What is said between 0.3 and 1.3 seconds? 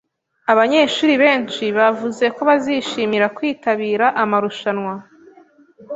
Abanyeshuri